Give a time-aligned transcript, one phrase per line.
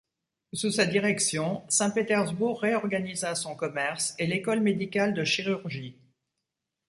[0.53, 5.95] Sous sa direction, Saint-Pétersbourg réorganisa son commerce et l'école médicale de chirurgie.